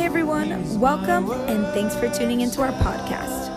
[0.00, 3.50] Hey everyone, welcome and thanks for tuning into our podcast.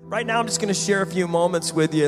[0.00, 2.06] Right now, I'm just going to share a few moments with you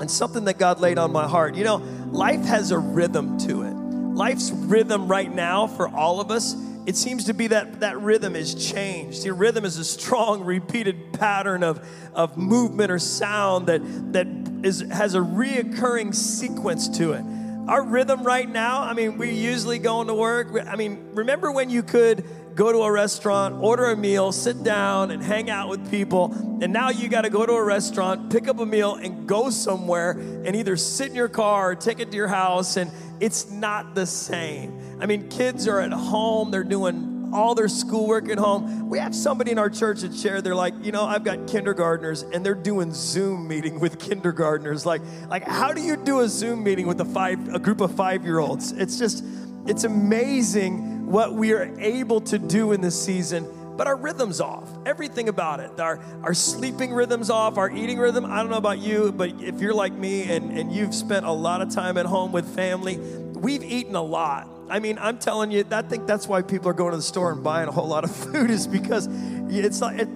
[0.00, 1.54] and something that God laid on my heart.
[1.54, 1.76] You know,
[2.10, 3.72] life has a rhythm to it.
[3.72, 6.56] Life's rhythm right now for all of us,
[6.86, 9.24] it seems to be that that rhythm is changed.
[9.24, 13.82] Your rhythm is a strong, repeated pattern of, of movement or sound that,
[14.14, 14.26] that
[14.64, 17.24] is, has a reoccurring sequence to it.
[17.70, 20.48] Our rhythm right now, I mean, we're usually going to work.
[20.66, 22.24] I mean, remember when you could
[22.56, 26.32] go to a restaurant, order a meal, sit down and hang out with people.
[26.60, 29.50] And now you got to go to a restaurant, pick up a meal, and go
[29.50, 32.76] somewhere and either sit in your car or take it to your house.
[32.76, 34.98] And it's not the same.
[35.00, 38.88] I mean, kids are at home, they're doing all their schoolwork at home.
[38.88, 42.22] We have somebody in our church that shared, they're like, you know, I've got kindergartners
[42.22, 44.84] and they're doing Zoom meeting with kindergartners.
[44.86, 47.94] Like, like how do you do a Zoom meeting with a five a group of
[47.94, 48.72] five-year-olds?
[48.72, 49.24] It's just,
[49.66, 53.48] it's amazing what we are able to do in this season
[53.80, 54.68] but our rhythm's off.
[54.84, 55.80] Everything about it.
[55.80, 58.26] Our, our sleeping rhythm's off, our eating rhythm.
[58.26, 61.32] I don't know about you, but if you're like me and, and you've spent a
[61.32, 64.46] lot of time at home with family, we've eaten a lot.
[64.70, 67.32] I mean, I'm telling you, I think that's why people are going to the store
[67.32, 69.08] and buying a whole lot of food is because
[69.50, 70.08] it's like, it,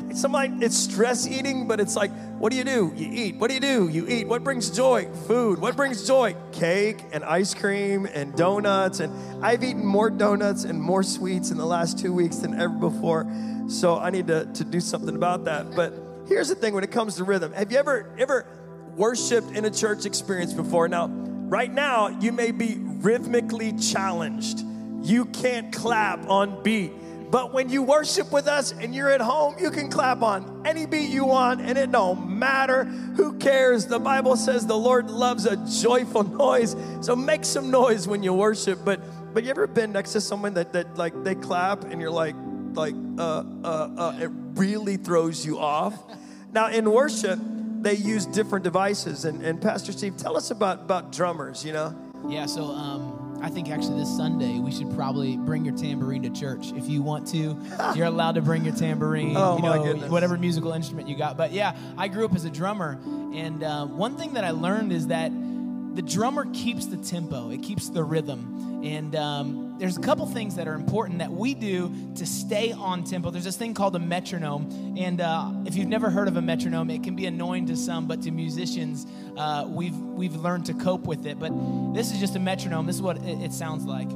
[0.62, 2.92] it's stress eating, but it's like, what do you do?
[2.94, 3.36] You eat.
[3.36, 3.88] What do you do?
[3.88, 4.28] You eat.
[4.28, 5.06] What brings joy?
[5.26, 5.60] Food.
[5.60, 6.36] What brings joy?
[6.52, 9.00] Cake and ice cream and donuts.
[9.00, 12.74] And I've eaten more donuts and more sweets in the last two weeks than ever
[12.74, 13.26] before.
[13.68, 15.74] So I need to, to do something about that.
[15.74, 15.94] But
[16.28, 17.52] here's the thing when it comes to rhythm.
[17.52, 18.46] Have you ever ever
[18.94, 20.86] worshiped in a church experience before?
[20.86, 24.64] Now, right now, you may be rhythmically challenged.
[25.02, 26.92] You can't clap on beat.
[27.30, 30.86] But when you worship with us and you're at home, you can clap on any
[30.86, 32.84] beat you want and it don't matter.
[32.84, 33.86] Who cares?
[33.86, 36.76] The Bible says the Lord loves a joyful noise.
[37.00, 38.84] So make some noise when you worship.
[38.84, 39.00] But
[39.34, 42.36] but you ever been next to someone that, that like they clap and you're like,
[42.74, 45.94] like uh, uh, uh, it really throws you off.
[46.52, 47.40] Now in worship,
[47.80, 49.24] they use different devices.
[49.24, 51.64] And, and Pastor Steve, tell us about about drummers.
[51.64, 52.03] You know.
[52.28, 56.30] Yeah, so um, I think actually this Sunday we should probably bring your tambourine to
[56.30, 57.56] church if you want to.
[57.94, 60.10] You're allowed to bring your tambourine, Oh, you my know, goodness.
[60.10, 61.36] whatever musical instrument you got.
[61.36, 62.98] But yeah, I grew up as a drummer,
[63.34, 65.30] and uh, one thing that I learned is that
[65.94, 70.54] the drummer keeps the tempo, it keeps the rhythm, and um, there's a couple things
[70.54, 73.30] that are important that we do to stay on tempo.
[73.30, 76.90] There's this thing called a metronome, and uh, if you've never heard of a metronome,
[76.90, 81.06] it can be annoying to some, but to musicians, uh, we've we've learned to cope
[81.06, 81.40] with it.
[81.40, 81.52] But
[81.92, 82.86] this is just a metronome.
[82.86, 84.08] This is what it, it sounds like.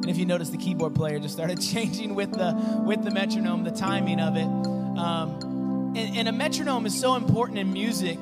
[0.00, 2.52] And if you notice, the keyboard player just started changing with the
[2.84, 4.44] with the metronome, the timing of it.
[4.98, 8.18] Um, and, and a metronome is so important in music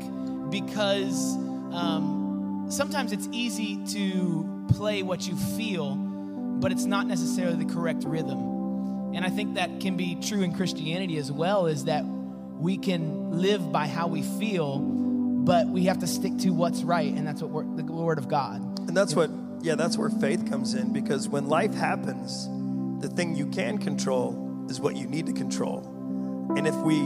[0.49, 1.37] because
[1.73, 8.05] um, sometimes it's easy to play what you feel, but it's not necessarily the correct
[8.05, 9.15] rhythm.
[9.15, 11.67] And I think that can be true in Christianity as well.
[11.67, 16.51] Is that we can live by how we feel, but we have to stick to
[16.51, 18.61] what's right, and that's what the Word of God.
[18.89, 19.31] And that's what,
[19.61, 22.49] yeah, that's where faith comes in because when life happens,
[23.01, 25.85] the thing you can control is what you need to control.
[26.57, 27.01] And if we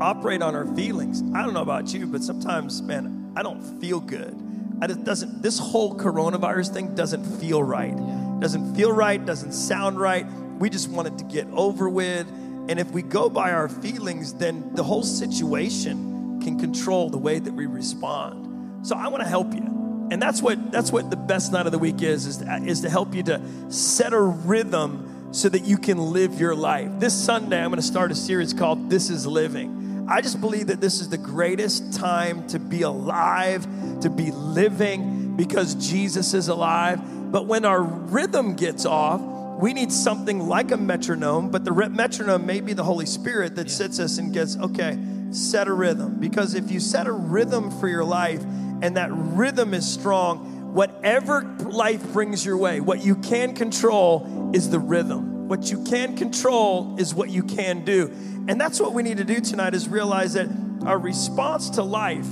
[0.00, 4.00] operate on our feelings, I don't know about you, but sometimes, man, I don't feel
[4.00, 4.40] good.
[4.80, 7.94] I just doesn't, this whole coronavirus thing doesn't feel right.
[8.40, 10.26] Doesn't feel right, doesn't sound right.
[10.58, 12.28] We just want it to get over with.
[12.68, 17.38] And if we go by our feelings, then the whole situation can control the way
[17.38, 18.86] that we respond.
[18.86, 20.08] So I want to help you.
[20.10, 22.82] And that's what that's what the best night of the week is is to, is
[22.82, 23.40] to help you to
[23.70, 26.90] set a rhythm so that you can live your life.
[26.98, 29.83] This Sunday I'm going to start a series called This is Living.
[30.06, 33.66] I just believe that this is the greatest time to be alive,
[34.00, 37.00] to be living because Jesus is alive.
[37.32, 39.20] But when our rhythm gets off,
[39.60, 43.70] we need something like a metronome, but the metronome may be the Holy Spirit that
[43.70, 44.98] sits us and gets, okay,
[45.30, 46.18] set a rhythm.
[46.20, 48.42] Because if you set a rhythm for your life
[48.82, 54.70] and that rhythm is strong, whatever life brings your way, what you can control is
[54.70, 55.33] the rhythm.
[55.46, 58.10] What you can control is what you can do.
[58.48, 60.48] And that's what we need to do tonight is realize that
[60.86, 62.28] our response to life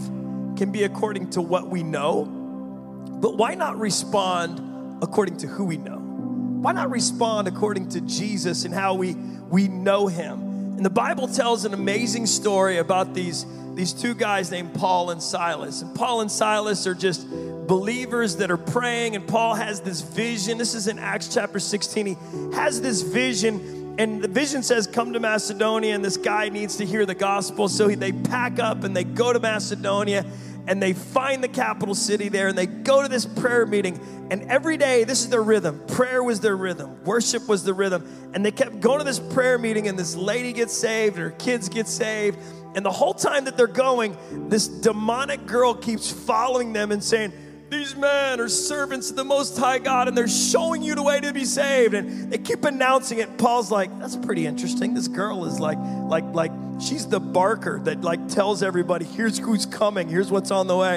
[0.57, 5.77] can be according to what we know, but why not respond according to who we
[5.77, 5.99] know?
[5.99, 10.41] Why not respond according to Jesus and how we, we know him?
[10.77, 13.45] And the Bible tells an amazing story about these,
[13.75, 15.83] these two guys named Paul and Silas.
[15.83, 17.27] And Paul and Silas are just
[17.73, 20.59] believers that are praying, and Paul has this vision.
[20.59, 22.05] This is in Acts chapter 16.
[22.05, 22.17] He
[22.53, 26.85] has this vision, and the vision says, Come to Macedonia, and this guy needs to
[26.85, 27.69] hear the gospel.
[27.69, 30.27] So he- they pack up and they go to Macedonia.
[30.69, 33.99] and they find the capital city there and they go to this prayer meeting.
[34.31, 35.83] And every day, this is their rhythm.
[35.89, 38.05] Prayer was their rhythm, worship was the rhythm.
[38.33, 41.31] And they kept going to this prayer meeting, and this lady gets saved, and her
[41.33, 42.39] kids get saved.
[42.77, 44.17] And the whole time that they're going,
[44.49, 47.33] this demonic girl keeps following them and saying,
[47.73, 51.21] these men are servants of the Most High God and they're showing you the way
[51.21, 51.95] to be saved.
[51.95, 53.39] And they keep announcing it.
[53.39, 54.95] Paul's like, that's pretty interesting.
[54.95, 59.67] This girl is like, like, like, she's the barker that like tells everybody, here's who's
[59.67, 60.97] coming, here's what's on the way.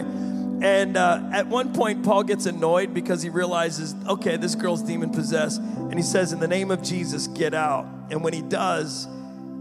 [0.62, 5.12] And uh, at one point, Paul gets annoyed because he realizes, okay, this girl's demon
[5.12, 5.60] possessed.
[5.60, 7.86] And he says, in the name of Jesus, get out.
[8.10, 9.07] And when he does,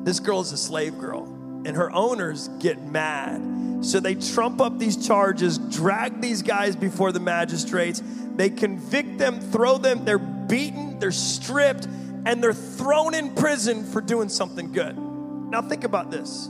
[0.05, 1.25] this girl is a slave girl.
[1.67, 3.41] And her owners get mad
[3.85, 8.03] so they trump up these charges, drag these guys before the magistrates.
[8.35, 14.01] They convict them, throw them, they're beaten, they're stripped, and they're thrown in prison for
[14.01, 14.97] doing something good.
[14.97, 16.49] Now, think about this.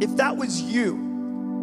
[0.00, 0.96] If that was you,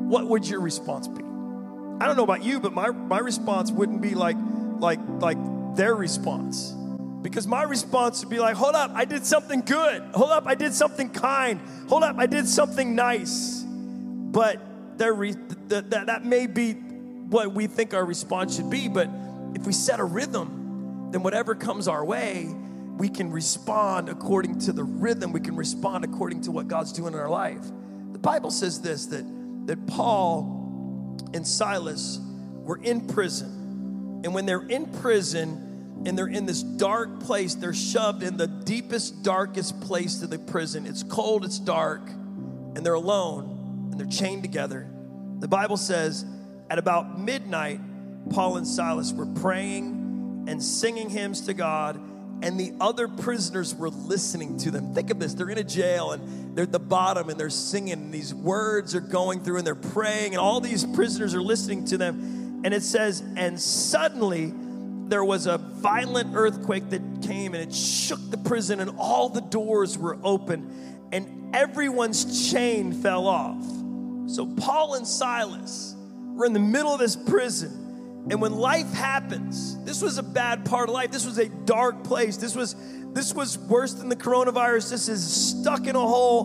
[0.07, 1.23] what would your response be?
[1.23, 4.37] I don't know about you, but my, my response wouldn't be like,
[4.79, 5.37] like, like
[5.75, 6.73] their response.
[7.21, 10.01] Because my response would be like, hold up, I did something good.
[10.13, 11.59] Hold up, I did something kind.
[11.89, 13.65] Hold up, I did something nice.
[13.65, 14.61] But
[15.07, 15.35] re-
[15.67, 19.09] that, that, that may be what we think our response should be, but
[19.55, 22.49] if we set a rhythm, then whatever comes our way,
[22.97, 25.31] we can respond according to the rhythm.
[25.31, 27.63] We can respond according to what God's doing in our life.
[28.11, 29.25] The Bible says this that,
[29.67, 32.19] that Paul and Silas
[32.63, 34.21] were in prison.
[34.23, 38.47] And when they're in prison and they're in this dark place, they're shoved in the
[38.47, 40.85] deepest, darkest place of the prison.
[40.85, 43.58] It's cold, it's dark, and they're alone
[43.99, 44.87] they're chained together.
[45.39, 46.25] The Bible says
[46.69, 47.79] at about midnight,
[48.29, 51.99] Paul and Silas were praying and singing hymns to God,
[52.41, 54.93] and the other prisoners were listening to them.
[54.93, 57.93] Think of this they're in a jail and they're at the bottom and they're singing,
[57.93, 61.85] and these words are going through and they're praying, and all these prisoners are listening
[61.85, 62.61] to them.
[62.63, 64.53] And it says, and suddenly,
[65.07, 69.41] there was a violent earthquake that came and it shook the prison, and all the
[69.41, 73.78] doors were open, and everyone's chain fell off.
[74.29, 75.95] So Paul and Silas
[76.35, 78.25] were in the middle of this prison.
[78.29, 81.09] And when life happens, this was a bad part of life.
[81.09, 82.37] This was a dark place.
[82.37, 82.75] This was
[83.11, 84.91] this was worse than the coronavirus.
[84.91, 86.43] This is stuck in a hole.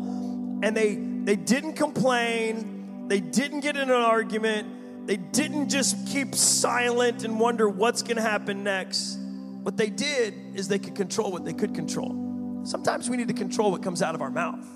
[0.63, 3.07] And they they didn't complain.
[3.09, 5.07] They didn't get in an argument.
[5.07, 9.19] They didn't just keep silent and wonder what's going to happen next.
[9.63, 12.63] What they did is they could control what they could control.
[12.65, 14.67] Sometimes we need to control what comes out of our mouth.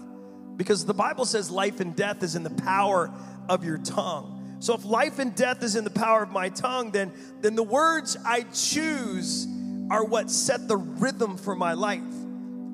[0.58, 3.10] Because the Bible says life and death is in the power
[3.48, 4.56] of your tongue.
[4.60, 7.62] So if life and death is in the power of my tongue, then, then the
[7.62, 9.46] words I choose
[9.88, 12.02] are what set the rhythm for my life.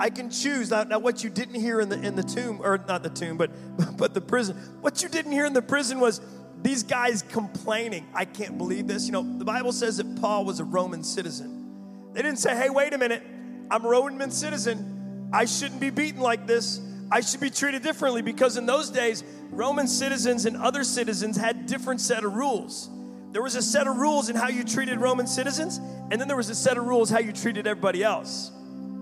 [0.00, 2.78] I can choose now, now what you didn't hear in the in the tomb, or
[2.88, 3.50] not the tomb, but
[3.96, 4.56] but the prison.
[4.80, 6.20] What you didn't hear in the prison was
[6.62, 8.06] these guys complaining.
[8.12, 9.06] I can't believe this.
[9.06, 12.10] You know, the Bible says that Paul was a Roman citizen.
[12.12, 13.22] They didn't say, hey, wait a minute,
[13.70, 15.30] I'm a Roman citizen.
[15.32, 16.80] I shouldn't be beaten like this.
[17.10, 21.66] I should be treated differently because in those days, Roman citizens and other citizens had
[21.66, 22.90] different set of rules.
[23.32, 26.36] There was a set of rules in how you treated Roman citizens, and then there
[26.36, 28.52] was a set of rules how you treated everybody else.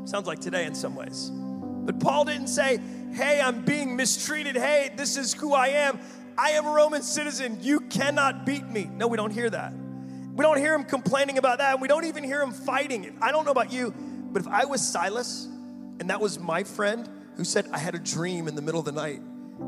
[0.05, 1.31] Sounds like today in some ways.
[1.31, 2.81] But Paul didn't say,
[3.13, 4.57] hey, I'm being mistreated.
[4.57, 6.01] Hey, this is who I am.
[6.39, 7.59] I am a Roman citizen.
[7.61, 8.85] You cannot beat me.
[8.85, 9.73] No, we don't hear that.
[10.35, 11.79] We don't hear him complaining about that.
[11.79, 13.05] We don't even hear him fighting.
[13.05, 13.13] it.
[13.21, 13.93] I don't know about you,
[14.33, 15.47] but if I was Silas
[16.01, 18.87] and that was my friend, who said, I had a dream in the middle of
[18.87, 19.21] the night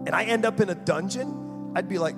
[0.06, 2.16] and I end up in a dungeon, I'd be like,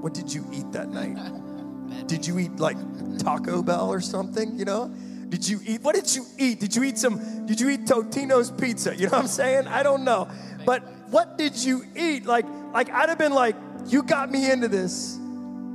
[0.00, 1.16] What did you eat that night?
[2.06, 2.76] Did you eat like
[3.18, 4.88] Taco Bell or something, you know?
[5.28, 6.60] Did you eat, what did you eat?
[6.60, 8.94] Did you eat some, did you eat Totino's pizza?
[8.94, 9.66] You know what I'm saying?
[9.66, 10.28] I don't know.
[10.64, 12.26] But what did you eat?
[12.26, 15.18] Like, like I'd have been like, you got me into this.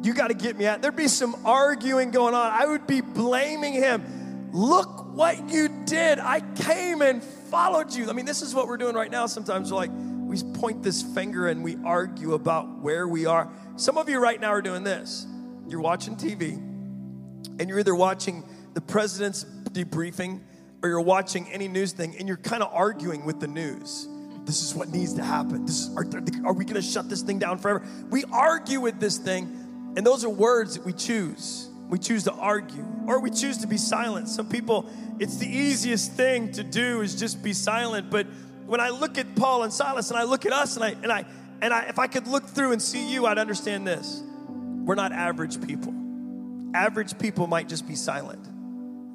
[0.03, 0.81] You got to get me out.
[0.81, 2.51] There'd be some arguing going on.
[2.51, 4.49] I would be blaming him.
[4.51, 6.19] Look what you did.
[6.19, 8.09] I came and followed you.
[8.09, 9.27] I mean, this is what we're doing right now.
[9.27, 13.47] Sometimes we're like, we point this finger and we argue about where we are.
[13.75, 15.27] Some of you right now are doing this.
[15.67, 16.53] You're watching TV
[17.59, 18.43] and you're either watching
[18.73, 20.41] the president's debriefing
[20.81, 24.07] or you're watching any news thing and you're kind of arguing with the news.
[24.45, 25.67] This is what needs to happen.
[25.67, 26.07] This is, are,
[26.45, 27.85] are we going to shut this thing down forever?
[28.09, 31.69] We argue with this thing, and those are words that we choose.
[31.93, 34.27] We choose to argue or we choose to be silent.
[34.27, 38.09] Some people, it's the easiest thing to do is just be silent.
[38.09, 38.25] But
[38.65, 41.11] when I look at Paul and Silas and I look at us and I, and
[41.11, 41.23] I,
[41.61, 44.23] and I, if I could look through and see you, I'd understand this.
[44.49, 45.93] We're not average people.
[46.73, 48.41] Average people might just be silent,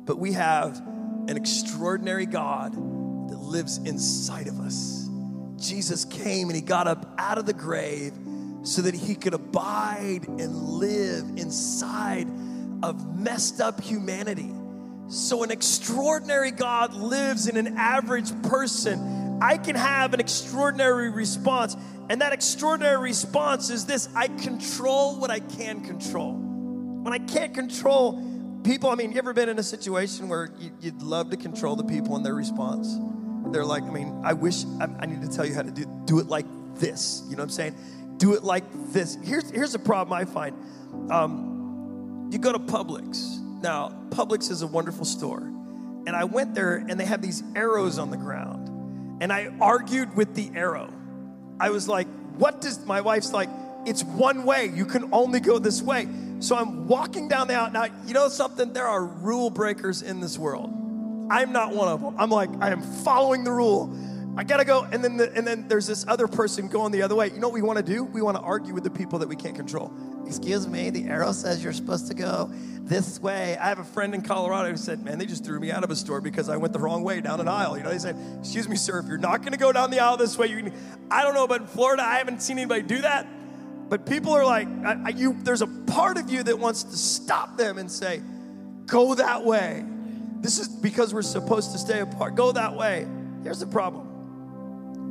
[0.07, 0.79] but we have
[1.27, 5.11] an extraordinary God that lives inside of us.
[5.57, 8.13] Jesus came and he got up out of the grave
[8.63, 12.29] so that he could abide and live inside
[12.83, 14.51] of messed up humanity.
[15.09, 19.39] So, an extraordinary God lives in an average person.
[19.41, 21.77] I can have an extraordinary response.
[22.11, 26.35] And that extraordinary response is this I control what I can control.
[26.35, 28.23] When I can't control
[28.65, 31.77] people, I mean, you ever been in a situation where you, would love to control
[31.77, 32.99] the people and their response?
[33.53, 35.87] They're like, I mean, I wish I, I need to tell you how to do,
[36.05, 37.23] do it like this.
[37.29, 37.77] You know what I'm saying?
[38.19, 39.17] Do it like this.
[39.23, 40.57] Here's, here's a problem I find.
[41.11, 41.48] Um,
[42.31, 43.39] you go to Publix.
[43.63, 45.41] Now, Publix is a wonderful store.
[45.41, 49.19] And I went there and they have these arrows on the ground.
[49.21, 50.93] And I argued with the arrow.
[51.61, 52.07] I was like,
[52.37, 53.49] what does my wife's like,
[53.85, 54.67] it's one way.
[54.67, 56.09] You can only go this way.
[56.41, 57.73] So I'm walking down the aisle.
[57.73, 58.73] Now, you know something?
[58.73, 60.71] There are rule breakers in this world.
[61.31, 62.15] I'm not one of them.
[62.19, 63.93] I'm like, I am following the rule.
[64.39, 64.85] I gotta go.
[64.85, 67.27] And then, the, and then there's this other person going the other way.
[67.27, 68.05] You know what we wanna do?
[68.05, 69.93] We wanna argue with the people that we can't control.
[70.29, 72.49] Excuse me, the arrow says you're supposed to go
[72.83, 73.57] this way.
[73.57, 75.91] I have a friend in Colorado who said, Man, they just threw me out of
[75.91, 77.77] a store because I went the wrong way down an aisle.
[77.77, 80.17] You know, they said, Excuse me, sir, if you're not gonna go down the aisle
[80.17, 80.73] this way, you can.
[81.11, 83.27] I don't know, but in Florida, I haven't seen anybody do that.
[83.89, 86.97] But people are like, I, I, you, there's a part of you that wants to
[86.97, 88.23] stop them and say,
[88.87, 89.85] Go that way.
[90.43, 92.37] This is because we're supposed to stay apart.
[92.37, 93.05] Go that way.
[93.43, 94.08] Here's the problem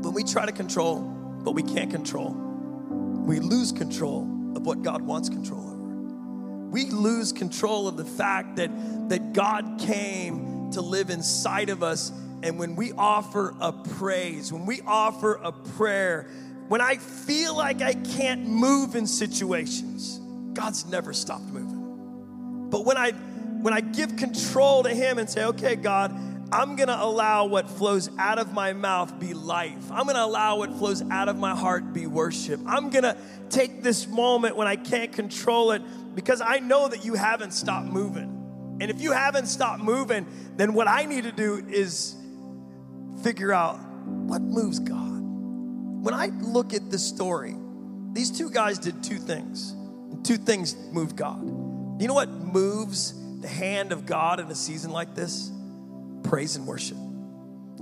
[0.01, 1.01] when we try to control
[1.43, 4.23] what we can't control, we lose control
[4.55, 6.69] of what God wants control over.
[6.69, 8.69] We lose control of the fact that,
[9.09, 12.11] that God came to live inside of us.
[12.43, 16.29] And when we offer a praise, when we offer a prayer,
[16.67, 20.19] when I feel like I can't move in situations,
[20.53, 22.69] God's never stopped moving.
[22.69, 26.11] But when I when I give control to him and say, "Okay, God,
[26.51, 29.91] I'm gonna allow what flows out of my mouth be life.
[29.91, 32.61] I'm gonna allow what flows out of my heart be worship.
[32.65, 33.17] I'm gonna
[33.49, 35.81] take this moment when I can't control it
[36.15, 38.77] because I know that you haven't stopped moving.
[38.79, 40.25] And if you haven't stopped moving,
[40.55, 42.15] then what I need to do is
[43.23, 45.17] figure out what moves God.
[46.03, 47.55] When I look at this story,
[48.13, 49.71] these two guys did two things.
[49.71, 51.41] And Two things moved God.
[51.99, 55.51] You know what moves the hand of God in a season like this?
[56.27, 56.97] Praise and worship.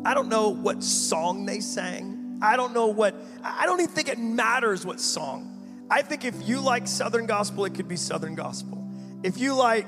[0.05, 2.39] I don't know what song they sang.
[2.41, 5.51] I don't know what, I don't even think it matters what song.
[5.89, 8.87] I think if you like Southern gospel, it could be Southern gospel.
[9.23, 9.87] If you like,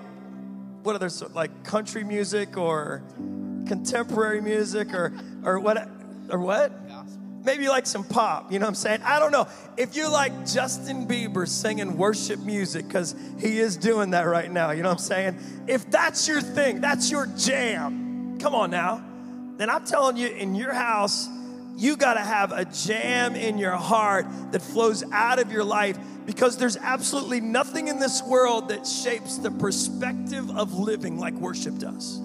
[0.83, 3.03] what other, like country music or
[3.67, 5.87] contemporary music or, or what,
[6.29, 6.71] or what?
[7.43, 9.01] Maybe you like some pop, you know what I'm saying?
[9.03, 9.47] I don't know.
[9.77, 14.71] If you like Justin Bieber singing worship music, because he is doing that right now,
[14.71, 15.39] you know what I'm saying?
[15.67, 18.06] If that's your thing, that's your jam
[18.39, 19.03] Come on now.
[19.57, 21.27] Then I'm telling you, in your house,
[21.75, 25.97] you got to have a jam in your heart that flows out of your life
[26.25, 31.77] because there's absolutely nothing in this world that shapes the perspective of living like worship
[31.77, 32.19] does.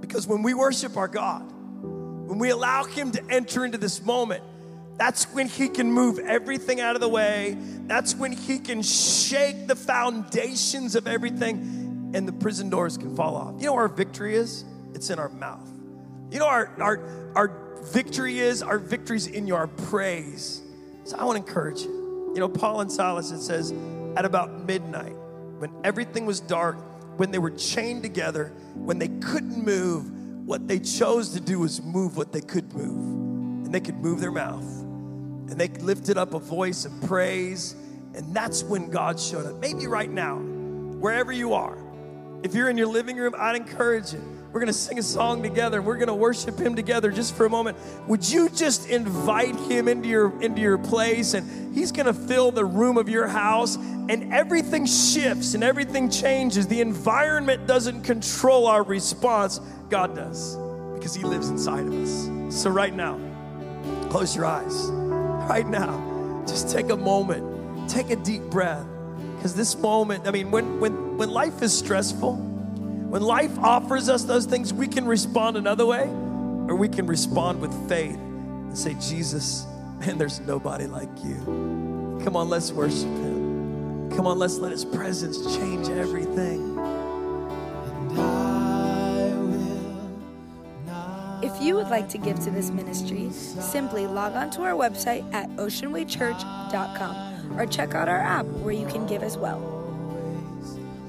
[0.00, 1.50] Because when we worship our God,
[2.28, 4.42] when we allow Him to enter into this moment,
[4.96, 7.56] that's when He can move everything out of the way.
[7.86, 13.36] That's when He can shake the foundations of everything and the prison doors can fall
[13.36, 13.54] off.
[13.58, 14.64] You know where our victory is?
[14.98, 15.70] It's in our mouth.
[16.30, 20.60] You know, our, our, our victory is, our victory's in your praise.
[21.04, 22.32] So I want to encourage you.
[22.34, 23.72] You know, Paul and Silas, it says,
[24.16, 25.14] at about midnight,
[25.58, 26.76] when everything was dark,
[27.16, 30.10] when they were chained together, when they couldn't move,
[30.44, 33.66] what they chose to do was move what they could move.
[33.66, 34.64] And they could move their mouth.
[34.80, 37.76] And they lifted up a voice of praise.
[38.14, 39.60] And that's when God showed up.
[39.60, 41.78] Maybe right now, wherever you are,
[42.42, 45.42] if you're in your living room, I'd encourage you we're going to sing a song
[45.42, 45.82] together.
[45.82, 47.76] We're going to worship him together just for a moment.
[48.06, 52.50] Would you just invite him into your into your place and he's going to fill
[52.50, 56.66] the room of your house and everything shifts and everything changes.
[56.66, 59.60] The environment doesn't control our response.
[59.90, 60.56] God does
[60.94, 62.56] because he lives inside of us.
[62.56, 63.20] So right now,
[64.08, 64.88] close your eyes.
[64.90, 67.90] Right now, just take a moment.
[67.90, 68.86] Take a deep breath
[69.36, 72.48] because this moment, I mean, when when when life is stressful,
[73.08, 77.58] when life offers us those things, we can respond another way, or we can respond
[77.58, 79.64] with faith and say, Jesus,
[79.98, 81.36] man, there's nobody like you.
[82.22, 84.10] Come on, let's worship him.
[84.14, 86.76] Come on, let's let his presence change everything.
[91.42, 95.24] If you would like to give to this ministry, simply log on to our website
[95.32, 99.62] at oceanwaychurch.com or check out our app where you can give as well.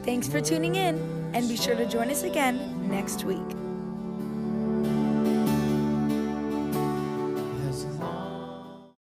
[0.03, 3.58] Thanks for tuning in and be sure to join us again next week.